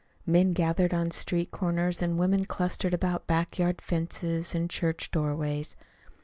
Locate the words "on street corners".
0.95-2.01